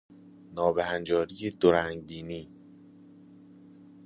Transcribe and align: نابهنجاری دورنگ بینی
نابهنجاری 0.55 1.51
دورنگ 1.51 2.01
بینی 2.07 2.49